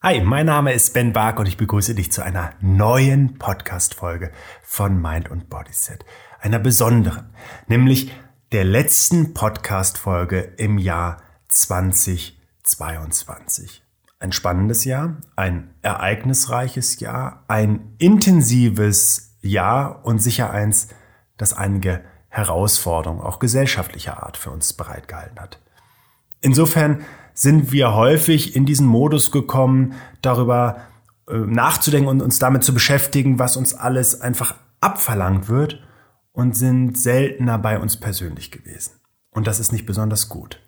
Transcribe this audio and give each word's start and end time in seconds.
Hi, 0.00 0.20
mein 0.20 0.46
Name 0.46 0.74
ist 0.74 0.94
Ben 0.94 1.12
Bark 1.12 1.40
und 1.40 1.48
ich 1.48 1.56
begrüße 1.56 1.96
dich 1.96 2.12
zu 2.12 2.22
einer 2.22 2.52
neuen 2.60 3.36
Podcast-Folge 3.36 4.30
von 4.62 5.02
Mind 5.02 5.28
und 5.28 5.50
Bodyset. 5.50 6.04
Einer 6.38 6.60
besonderen, 6.60 7.30
nämlich 7.66 8.12
der 8.52 8.62
letzten 8.62 9.34
Podcast-Folge 9.34 10.52
im 10.56 10.78
Jahr 10.78 11.16
2022. 11.48 13.82
Ein 14.20 14.30
spannendes 14.30 14.84
Jahr, 14.84 15.16
ein 15.34 15.74
ereignisreiches 15.82 17.00
Jahr, 17.00 17.42
ein 17.48 17.96
intensives 17.98 19.36
Jahr 19.40 20.04
und 20.04 20.22
sicher 20.22 20.52
eins, 20.52 20.90
das 21.38 21.54
einige 21.54 22.04
Herausforderungen, 22.28 23.20
auch 23.20 23.40
gesellschaftlicher 23.40 24.22
Art 24.22 24.36
für 24.36 24.52
uns 24.52 24.74
bereitgehalten 24.74 25.40
hat. 25.40 25.58
Insofern 26.40 27.04
sind 27.38 27.70
wir 27.70 27.94
häufig 27.94 28.56
in 28.56 28.66
diesen 28.66 28.88
Modus 28.88 29.30
gekommen, 29.30 29.94
darüber 30.22 30.78
äh, 31.28 31.36
nachzudenken 31.36 32.08
und 32.08 32.20
uns 32.20 32.40
damit 32.40 32.64
zu 32.64 32.74
beschäftigen, 32.74 33.38
was 33.38 33.56
uns 33.56 33.74
alles 33.74 34.20
einfach 34.20 34.56
abverlangt 34.80 35.48
wird 35.48 35.80
und 36.32 36.56
sind 36.56 36.98
seltener 36.98 37.56
bei 37.56 37.78
uns 37.78 37.96
persönlich 37.96 38.50
gewesen. 38.50 38.94
Und 39.30 39.46
das 39.46 39.60
ist 39.60 39.70
nicht 39.70 39.86
besonders 39.86 40.28
gut. 40.28 40.60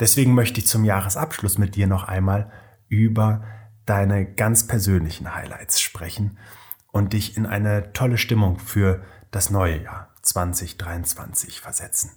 Deswegen 0.00 0.32
möchte 0.32 0.60
ich 0.60 0.66
zum 0.66 0.84
Jahresabschluss 0.84 1.58
mit 1.58 1.76
dir 1.76 1.86
noch 1.86 2.04
einmal 2.04 2.50
über 2.88 3.44
deine 3.84 4.24
ganz 4.24 4.66
persönlichen 4.66 5.34
Highlights 5.34 5.78
sprechen 5.78 6.38
und 6.90 7.12
dich 7.12 7.36
in 7.36 7.44
eine 7.44 7.92
tolle 7.92 8.16
Stimmung 8.16 8.58
für 8.58 9.02
das 9.30 9.50
neue 9.50 9.82
Jahr 9.82 10.08
2023 10.22 11.60
versetzen. 11.60 12.12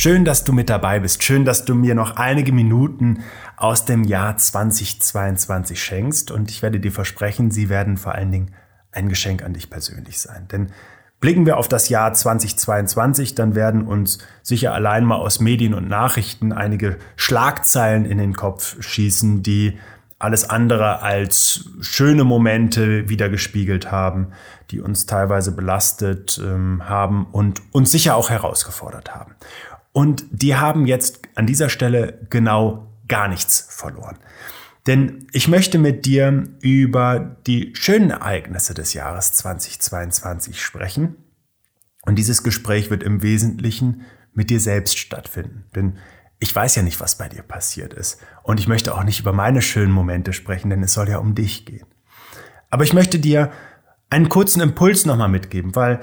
Schön, 0.00 0.24
dass 0.24 0.44
du 0.44 0.52
mit 0.52 0.70
dabei 0.70 1.00
bist. 1.00 1.24
Schön, 1.24 1.44
dass 1.44 1.64
du 1.64 1.74
mir 1.74 1.96
noch 1.96 2.14
einige 2.14 2.52
Minuten 2.52 3.24
aus 3.56 3.84
dem 3.84 4.04
Jahr 4.04 4.36
2022 4.36 5.82
schenkst. 5.82 6.30
Und 6.30 6.52
ich 6.52 6.62
werde 6.62 6.78
dir 6.78 6.92
versprechen, 6.92 7.50
sie 7.50 7.68
werden 7.68 7.96
vor 7.96 8.14
allen 8.14 8.30
Dingen 8.30 8.54
ein 8.92 9.08
Geschenk 9.08 9.42
an 9.42 9.54
dich 9.54 9.70
persönlich 9.70 10.20
sein. 10.20 10.46
Denn 10.52 10.68
blicken 11.18 11.46
wir 11.46 11.56
auf 11.56 11.66
das 11.66 11.88
Jahr 11.88 12.12
2022, 12.12 13.34
dann 13.34 13.56
werden 13.56 13.88
uns 13.88 14.18
sicher 14.44 14.72
allein 14.72 15.04
mal 15.04 15.16
aus 15.16 15.40
Medien 15.40 15.74
und 15.74 15.88
Nachrichten 15.88 16.52
einige 16.52 16.98
Schlagzeilen 17.16 18.04
in 18.04 18.18
den 18.18 18.34
Kopf 18.34 18.80
schießen, 18.80 19.42
die 19.42 19.80
alles 20.20 20.48
andere 20.48 21.02
als 21.02 21.70
schöne 21.80 22.22
Momente 22.22 23.08
wiedergespiegelt 23.08 23.90
haben, 23.90 24.28
die 24.70 24.80
uns 24.80 25.06
teilweise 25.06 25.50
belastet 25.50 26.40
ähm, 26.40 26.88
haben 26.88 27.26
und 27.32 27.62
uns 27.72 27.90
sicher 27.90 28.14
auch 28.14 28.30
herausgefordert 28.30 29.12
haben. 29.12 29.34
Und 29.98 30.26
die 30.30 30.54
haben 30.54 30.86
jetzt 30.86 31.22
an 31.34 31.48
dieser 31.48 31.68
Stelle 31.68 32.24
genau 32.30 32.86
gar 33.08 33.26
nichts 33.26 33.66
verloren. 33.68 34.16
Denn 34.86 35.26
ich 35.32 35.48
möchte 35.48 35.76
mit 35.76 36.06
dir 36.06 36.44
über 36.60 37.36
die 37.48 37.72
schönen 37.74 38.10
Ereignisse 38.10 38.74
des 38.74 38.94
Jahres 38.94 39.32
2022 39.32 40.62
sprechen. 40.62 41.16
Und 42.02 42.14
dieses 42.14 42.44
Gespräch 42.44 42.90
wird 42.90 43.02
im 43.02 43.24
Wesentlichen 43.24 44.02
mit 44.34 44.50
dir 44.50 44.60
selbst 44.60 44.98
stattfinden. 44.98 45.64
Denn 45.74 45.98
ich 46.38 46.54
weiß 46.54 46.76
ja 46.76 46.82
nicht, 46.84 47.00
was 47.00 47.18
bei 47.18 47.28
dir 47.28 47.42
passiert 47.42 47.92
ist. 47.92 48.20
Und 48.44 48.60
ich 48.60 48.68
möchte 48.68 48.94
auch 48.94 49.02
nicht 49.02 49.18
über 49.18 49.32
meine 49.32 49.62
schönen 49.62 49.90
Momente 49.90 50.32
sprechen, 50.32 50.70
denn 50.70 50.84
es 50.84 50.92
soll 50.92 51.08
ja 51.08 51.18
um 51.18 51.34
dich 51.34 51.66
gehen. 51.66 51.88
Aber 52.70 52.84
ich 52.84 52.92
möchte 52.92 53.18
dir 53.18 53.50
einen 54.10 54.28
kurzen 54.28 54.60
Impuls 54.60 55.06
nochmal 55.06 55.28
mitgeben, 55.28 55.74
weil 55.74 55.98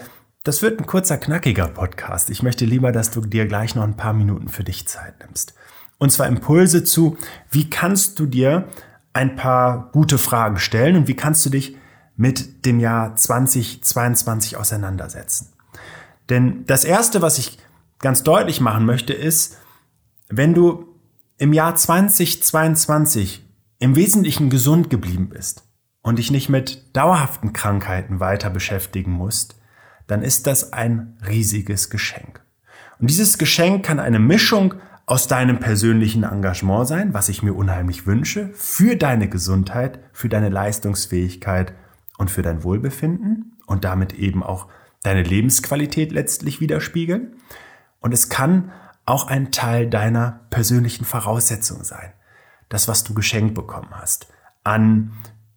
das 0.45 0.61
wird 0.61 0.79
ein 0.79 0.85
kurzer, 0.85 1.17
knackiger 1.17 1.67
Podcast. 1.67 2.29
Ich 2.29 2.43
möchte 2.43 2.65
lieber, 2.65 2.91
dass 2.91 3.09
du 3.09 3.21
dir 3.21 3.47
gleich 3.47 3.73
noch 3.73 3.83
ein 3.83 3.97
paar 3.97 4.13
Minuten 4.13 4.47
für 4.47 4.63
dich 4.63 4.88
Zeit 4.88 5.19
nimmst. 5.19 5.55
Und 5.97 6.11
zwar 6.11 6.27
Impulse 6.27 6.83
zu, 6.83 7.17
wie 7.50 7.67
kannst 7.67 8.19
du 8.19 8.28
dir 8.28 8.67
ein 9.11 9.35
paar 9.35 9.89
gute 9.91 10.19
Fragen 10.19 10.59
stellen 10.59 10.97
und 10.97 11.07
wie 11.07 11.16
kannst 11.16 11.44
du 11.47 11.50
dich 11.50 11.75
mit 12.16 12.63
dem 12.66 12.79
Jahr 12.79 13.16
2022 13.16 14.55
auseinandersetzen. 14.55 15.51
Denn 16.29 16.63
das 16.67 16.84
Erste, 16.84 17.23
was 17.23 17.39
ich 17.39 17.57
ganz 17.97 18.22
deutlich 18.22 18.61
machen 18.61 18.85
möchte, 18.85 19.13
ist, 19.13 19.57
wenn 20.29 20.53
du 20.53 20.95
im 21.39 21.53
Jahr 21.53 21.75
2022 21.75 23.44
im 23.79 23.95
Wesentlichen 23.95 24.51
gesund 24.51 24.91
geblieben 24.91 25.29
bist 25.29 25.63
und 26.03 26.19
dich 26.19 26.29
nicht 26.29 26.50
mit 26.50 26.95
dauerhaften 26.95 27.51
Krankheiten 27.51 28.19
weiter 28.19 28.51
beschäftigen 28.51 29.11
musst, 29.11 29.55
dann 30.07 30.21
ist 30.21 30.47
das 30.47 30.73
ein 30.73 31.17
riesiges 31.27 31.89
Geschenk. 31.89 32.41
Und 32.99 33.09
dieses 33.09 33.38
Geschenk 33.38 33.85
kann 33.85 33.99
eine 33.99 34.19
Mischung 34.19 34.75
aus 35.05 35.27
deinem 35.27 35.59
persönlichen 35.59 36.23
Engagement 36.23 36.88
sein, 36.88 37.13
was 37.13 37.29
ich 37.29 37.43
mir 37.43 37.53
unheimlich 37.53 38.07
wünsche, 38.07 38.49
für 38.53 38.95
deine 38.95 39.29
Gesundheit, 39.29 39.99
für 40.13 40.29
deine 40.29 40.49
Leistungsfähigkeit 40.49 41.73
und 42.17 42.31
für 42.31 42.41
dein 42.41 42.63
Wohlbefinden 42.63 43.57
und 43.67 43.83
damit 43.83 44.13
eben 44.13 44.41
auch 44.41 44.67
deine 45.03 45.23
Lebensqualität 45.23 46.11
letztlich 46.11 46.59
widerspiegeln. 46.59 47.35
Und 47.99 48.13
es 48.13 48.29
kann 48.29 48.72
auch 49.05 49.27
ein 49.27 49.51
Teil 49.51 49.87
deiner 49.87 50.41
persönlichen 50.49 51.05
Voraussetzung 51.05 51.83
sein. 51.83 52.13
Das, 52.69 52.87
was 52.87 53.03
du 53.03 53.13
geschenkt 53.13 53.53
bekommen 53.53 53.89
hast 53.91 54.27
an 54.63 55.11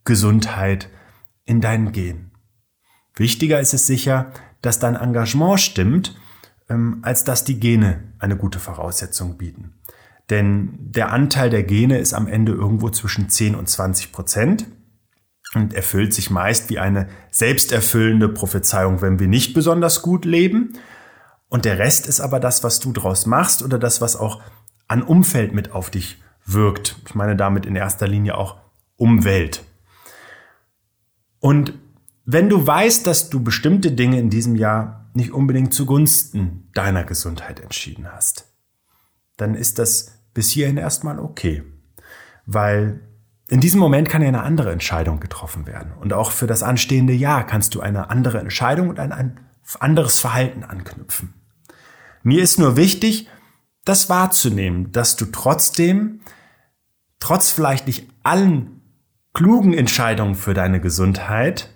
Gesundheit 0.05 0.91
in 1.47 1.61
deinen 1.61 1.93
Genen. 1.93 2.28
Wichtiger 3.19 3.61
ist 3.61 3.75
es 3.75 3.87
sicher, 3.87 4.33
dass 4.63 4.79
dein 4.79 4.97
Engagement 4.97 5.61
stimmt, 5.61 6.17
ähm, 6.69 6.99
als 7.03 7.25
dass 7.25 7.45
die 7.45 7.61
Gene 7.61 8.03
eine 8.19 8.37
gute 8.37 8.59
Voraussetzung 8.59 9.39
bieten. 9.39 9.75
Denn 10.31 10.75
der 10.79 11.11
Anteil 11.11 11.51
der 11.51 11.63
Gene 11.63 11.99
ist 11.99 12.13
am 12.13 12.27
Ende 12.27 12.53
irgendwo 12.53 12.91
zwischen 12.91 13.31
10 13.31 13.55
und 13.55 13.69
20 13.69 14.13
Prozent 14.13 14.67
und 15.55 15.73
erfüllt 15.73 16.13
sich 16.13 16.31
meist 16.31 16.69
wie 16.69 16.79
eine 16.79 17.09
selbsterfüllende 17.31 18.29
Prophezeiung, 18.29 19.01
wenn 19.01 19.19
wir 19.19 19.29
nicht 19.29 19.55
besonders 19.55 20.03
gut 20.03 20.27
leben. 20.27 20.75
Und 21.49 21.65
der 21.65 21.79
Rest 21.79 22.07
ist 22.07 22.21
aber 22.21 22.41
das, 22.41 22.63
was 22.63 22.81
du 22.81 22.93
draus 22.93 23.25
machst 23.25 23.63
oder 23.63 23.79
das, 23.79 24.03
was 24.03 24.17
auch 24.17 24.43
an 24.87 25.03
Umfeld 25.03 25.55
mit 25.55 25.73
auf 25.73 25.91
dich 25.91 26.19
wirkt. 26.45 26.97
Ich 27.07 27.15
meine 27.15 27.37
damit 27.37 27.65
in 27.65 27.77
erster 27.77 28.07
Linie 28.07 28.37
auch 28.37 28.57
Umwelt. 28.97 29.65
Und 31.41 31.73
wenn 32.31 32.51
du 32.51 32.67
weißt, 32.67 33.07
dass 33.07 33.31
du 33.31 33.43
bestimmte 33.43 33.91
Dinge 33.91 34.21
in 34.21 34.29
diesem 34.29 34.55
Jahr 34.55 35.09
nicht 35.15 35.33
unbedingt 35.33 35.73
zugunsten 35.73 36.69
deiner 36.75 37.05
Gesundheit 37.05 37.59
entschieden 37.59 38.13
hast, 38.13 38.53
dann 39.39 39.55
ist 39.55 39.79
das 39.79 40.19
bis 40.35 40.51
hierhin 40.51 40.77
erstmal 40.77 41.19
okay. 41.21 41.63
Weil 42.45 43.01
in 43.49 43.63
diesem 43.63 43.81
Moment 43.81 44.11
kann 44.11 44.21
ja 44.21 44.29
eine 44.29 44.43
andere 44.43 44.73
Entscheidung 44.73 45.21
getroffen 45.21 45.67
werden. 45.67 45.95
Und 45.99 46.13
auch 46.13 46.31
für 46.31 46.47
das 46.47 46.63
anstehende 46.63 47.15
Jahr 47.15 47.47
kannst 47.47 47.75
du 47.75 47.81
eine 47.81 48.11
andere 48.11 48.41
Entscheidung 48.41 48.91
und 48.91 49.01
ein, 49.01 49.41
anderes 49.81 50.21
Verhalten 50.21 50.65
anknüpfen. 50.65 51.33
Mir 52.23 52.43
ist 52.43 52.59
nur 52.59 52.77
wichtig, 52.77 53.27
das 53.87 54.11
wahrzunehmen, 54.11 54.93
dass 54.93 55.17
du 55.17 55.25
trotzdem, 55.25 56.21
trotz 57.21 57.51
vielleicht 57.51 57.87
nicht 57.87 58.07
allen 58.23 58.83
klugen 59.33 59.73
Entscheidungen 59.73 60.35
für 60.35 60.53
deine 60.53 60.79
Gesundheit, 60.79 61.71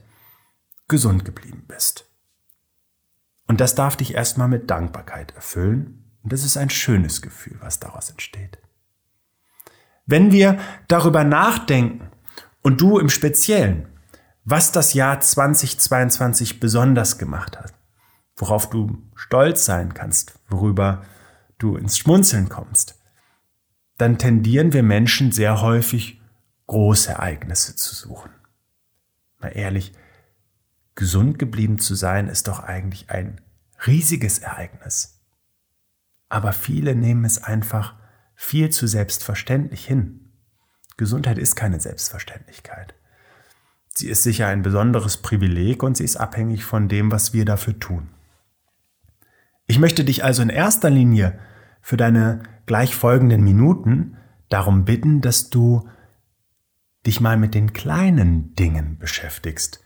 gesund 0.89 1.25
geblieben 1.25 1.65
bist. 1.67 2.11
Und 3.47 3.61
das 3.61 3.75
darf 3.75 3.97
dich 3.97 4.15
erstmal 4.15 4.49
mit 4.49 4.71
Dankbarkeit 4.71 5.35
erfüllen. 5.35 6.05
Und 6.23 6.33
das 6.33 6.45
ist 6.45 6.57
ein 6.57 6.71
schönes 6.71 7.23
Gefühl, 7.23 7.57
was 7.61 7.81
daraus 7.81 8.11
entsteht. 8.11 8.59
Wenn 10.07 10.33
wir 10.33 10.59
darüber 10.89 11.25
nachdenken 11.25 12.11
und 12.63 12.81
du 12.81 12.99
im 12.99 13.09
Speziellen, 13.09 13.89
was 14.45 14.73
das 14.73 14.95
Jahr 14.95 15.21
2022 15.21 16.61
besonders 16.61 17.19
gemacht 17.19 17.59
hat, 17.59 17.75
worauf 18.37 18.71
du 18.71 19.03
stolz 19.15 19.65
sein 19.65 19.95
kannst, 19.95 20.35
worüber 20.49 21.03
du 21.59 21.77
ins 21.77 21.99
Schmunzeln 21.99 22.49
kommst, 22.49 22.99
dann 23.99 24.19
tendieren 24.19 24.73
wir 24.73 24.83
Menschen 24.83 25.31
sehr 25.31 25.61
häufig 25.61 26.21
große 26.67 27.13
Ereignisse 27.13 27.77
zu 27.77 27.95
suchen. 27.95 28.31
Mal 29.39 29.51
ehrlich, 29.51 29.93
gesund 30.95 31.39
geblieben 31.39 31.79
zu 31.79 31.95
sein, 31.95 32.29
ist 32.29 32.49
doch 32.49 32.61
eigentlich 32.61 33.11
ein 33.11 33.41
riesiges 33.87 34.39
Ereignis. 34.39 35.21
Aber 36.29 36.53
viele 36.53 36.95
nehmen 36.95 37.25
es 37.25 37.43
einfach 37.43 37.95
viel 38.35 38.71
zu 38.71 38.87
selbstverständlich 38.87 39.87
hin. 39.87 40.33
Gesundheit 40.97 41.39
ist 41.39 41.57
keine 41.57 41.81
Selbstverständlichkeit. 41.81 42.95
Sie 43.95 44.09
ist 44.09 44.23
sicher 44.23 44.47
ein 44.47 44.63
besonderes 44.63 45.19
Privileg 45.19 45.83
und 45.83 45.97
sie 45.97 46.05
ist 46.05 46.17
abhängig 46.17 46.65
von 46.65 46.89
dem, 46.89 47.11
was 47.11 47.33
wir 47.33 47.45
dafür 47.45 47.79
tun. 47.79 48.09
Ich 49.67 49.79
möchte 49.79 50.05
dich 50.05 50.25
also 50.25 50.43
in 50.43 50.49
erster 50.49 50.91
Linie 50.91 51.39
für 51.81 51.97
deine 51.97 52.43
gleich 52.67 52.95
folgenden 52.95 53.45
Minuten 53.45 54.17
darum 54.49 54.85
bitten, 54.85 55.21
dass 55.21 55.51
du 55.51 55.89
dich 57.07 57.21
mal 57.21 57.37
mit 57.37 57.55
den 57.55 57.73
kleinen 57.73 58.55
Dingen 58.55 58.99
beschäftigst, 58.99 59.85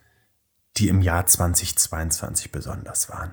die 0.76 0.88
im 0.88 1.00
Jahr 1.00 1.26
2022 1.26 2.52
besonders 2.52 3.08
waren. 3.08 3.32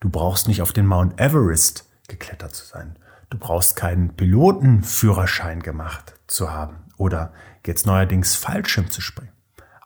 Du 0.00 0.08
brauchst 0.08 0.48
nicht 0.48 0.62
auf 0.62 0.72
den 0.72 0.86
Mount 0.86 1.20
Everest 1.20 1.88
geklettert 2.08 2.54
zu 2.54 2.64
sein. 2.64 2.96
Du 3.28 3.38
brauchst 3.38 3.76
keinen 3.76 4.16
Pilotenführerschein 4.16 5.62
gemacht 5.62 6.14
zu 6.26 6.50
haben 6.50 6.76
oder 6.96 7.32
jetzt 7.66 7.86
neuerdings 7.86 8.34
Fallschirm 8.34 8.90
zu 8.90 9.00
springen. 9.00 9.32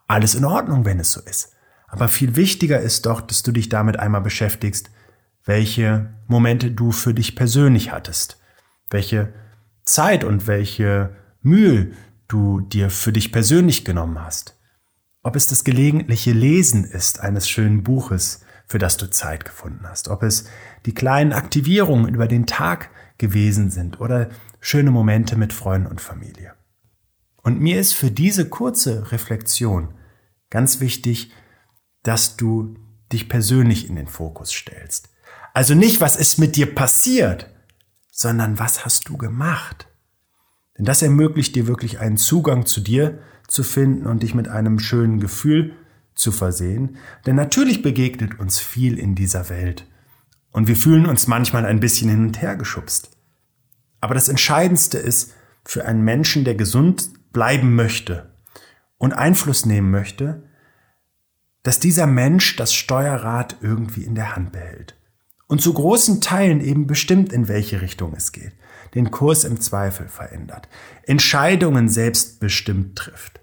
Alles 0.07 0.35
in 0.35 0.45
Ordnung, 0.45 0.85
wenn 0.85 0.99
es 0.99 1.11
so 1.11 1.21
ist. 1.21 1.53
Aber 1.87 2.07
viel 2.07 2.35
wichtiger 2.35 2.79
ist 2.79 3.05
doch, 3.05 3.21
dass 3.21 3.43
du 3.43 3.51
dich 3.51 3.69
damit 3.69 3.99
einmal 3.99 4.21
beschäftigst, 4.21 4.89
welche 5.43 6.13
Momente 6.27 6.71
du 6.71 6.91
für 6.91 7.13
dich 7.13 7.35
persönlich 7.35 7.91
hattest, 7.91 8.39
welche 8.89 9.33
Zeit 9.83 10.23
und 10.23 10.47
welche 10.47 11.15
Mühe 11.41 11.91
du 12.27 12.61
dir 12.61 12.89
für 12.89 13.13
dich 13.13 13.31
persönlich 13.31 13.85
genommen 13.85 14.19
hast. 14.19 14.54
Ob 15.25 15.35
es 15.35 15.47
das 15.47 15.63
gelegentliche 15.63 16.33
Lesen 16.33 16.83
ist 16.83 17.19
eines 17.19 17.49
schönen 17.49 17.81
Buches, 17.81 18.41
für 18.67 18.77
das 18.77 18.97
du 18.97 19.09
Zeit 19.09 19.43
gefunden 19.43 19.83
hast, 19.89 20.07
ob 20.07 20.21
es 20.21 20.45
die 20.85 20.93
kleinen 20.93 21.33
Aktivierungen 21.33 22.13
über 22.13 22.27
den 22.27 22.45
Tag 22.45 22.91
gewesen 23.17 23.71
sind 23.71 23.99
oder 23.99 24.29
schöne 24.59 24.91
Momente 24.91 25.35
mit 25.35 25.51
Freunden 25.51 25.87
und 25.87 25.99
Familie. 25.99 26.53
Und 27.41 27.59
mir 27.59 27.79
ist 27.79 27.93
für 27.93 28.11
diese 28.11 28.47
kurze 28.49 29.11
Reflexion 29.11 29.95
ganz 30.51 30.79
wichtig, 30.79 31.31
dass 32.03 32.37
du 32.37 32.75
dich 33.11 33.27
persönlich 33.27 33.89
in 33.89 33.95
den 33.95 34.07
Fokus 34.07 34.51
stellst. 34.51 35.09
Also 35.55 35.73
nicht, 35.73 36.01
was 36.01 36.17
ist 36.17 36.37
mit 36.37 36.55
dir 36.55 36.75
passiert, 36.75 37.49
sondern 38.11 38.59
was 38.59 38.85
hast 38.85 39.09
du 39.09 39.17
gemacht? 39.17 39.87
Denn 40.77 40.85
das 40.85 41.01
ermöglicht 41.01 41.55
dir 41.55 41.67
wirklich 41.67 41.99
einen 41.99 42.17
Zugang 42.17 42.65
zu 42.65 42.81
dir 42.81 43.19
zu 43.47 43.63
finden 43.63 44.05
und 44.07 44.23
dich 44.23 44.33
mit 44.35 44.47
einem 44.47 44.79
schönen 44.79 45.19
Gefühl 45.19 45.73
zu 46.15 46.31
versehen. 46.31 46.97
Denn 47.25 47.35
natürlich 47.35 47.81
begegnet 47.81 48.39
uns 48.39 48.59
viel 48.59 48.97
in 48.97 49.15
dieser 49.15 49.49
Welt. 49.49 49.85
Und 50.51 50.67
wir 50.67 50.75
fühlen 50.75 51.05
uns 51.05 51.27
manchmal 51.27 51.65
ein 51.65 51.79
bisschen 51.79 52.09
hin 52.09 52.25
und 52.25 52.41
her 52.41 52.55
geschubst. 52.55 53.11
Aber 54.01 54.13
das 54.13 54.29
Entscheidendste 54.29 54.97
ist, 54.97 55.33
für 55.63 55.85
einen 55.85 56.03
Menschen, 56.03 56.45
der 56.45 56.55
gesund 56.55 57.09
bleiben 57.33 57.75
möchte 57.75 58.31
und 58.97 59.13
Einfluss 59.13 59.65
nehmen 59.65 59.91
möchte, 59.91 60.43
dass 61.63 61.79
dieser 61.79 62.05
Mensch 62.05 62.55
das 62.55 62.73
Steuerrad 62.73 63.57
irgendwie 63.61 64.03
in 64.03 64.15
der 64.15 64.35
Hand 64.35 64.51
behält 64.51 64.95
und 65.47 65.61
zu 65.61 65.73
großen 65.73 66.21
Teilen 66.21 66.61
eben 66.61 66.87
bestimmt, 66.87 67.31
in 67.31 67.47
welche 67.47 67.81
Richtung 67.81 68.13
es 68.15 68.31
geht, 68.31 68.53
den 68.93 69.11
Kurs 69.11 69.43
im 69.43 69.59
Zweifel 69.61 70.07
verändert, 70.07 70.67
Entscheidungen 71.03 71.89
selbstbestimmt 71.89 72.97
trifft. 72.97 73.41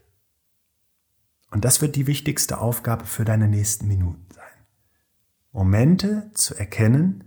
Und 1.51 1.65
das 1.65 1.83
wird 1.83 1.97
die 1.97 2.07
wichtigste 2.07 2.59
Aufgabe 2.59 3.05
für 3.05 3.25
deine 3.25 3.47
nächsten 3.47 3.87
Minuten 3.87 4.27
sein. 4.35 4.43
Momente 5.53 6.31
zu 6.35 6.55
erkennen, 6.55 7.25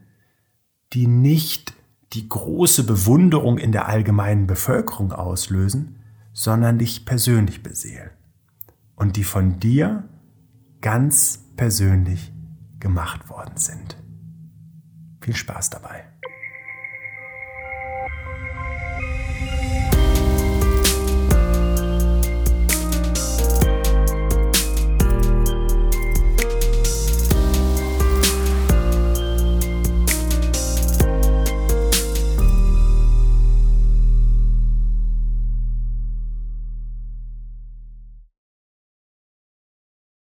die 0.94 1.08
nicht 1.08 1.74
die 2.14 2.28
große 2.28 2.86
Bewunderung 2.86 3.58
in 3.58 3.72
der 3.72 3.88
allgemeinen 3.88 4.48
Bevölkerung 4.48 5.12
auslösen, 5.12 6.00
sondern 6.34 6.80
dich 6.80 7.06
persönlich 7.06 7.62
beseelen 7.64 8.12
und 8.96 9.16
die 9.16 9.24
von 9.24 9.60
dir 9.60 10.08
ganz 10.82 11.46
persönlich 11.56 12.34
gemacht 12.80 13.30
worden 13.30 13.58
sind. 13.58 13.98
Viel 15.26 15.36
Spaß 15.36 15.72
dabei. 15.72 16.04